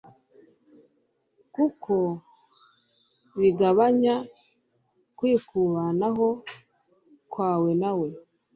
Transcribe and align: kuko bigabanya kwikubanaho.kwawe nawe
kuko 1.53 1.93
bigabanya 3.39 4.15
kwikubanaho.kwawe 5.17 7.71
nawe 7.81 8.09